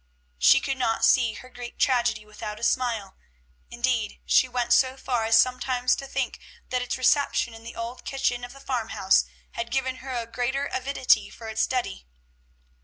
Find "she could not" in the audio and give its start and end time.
0.39-1.05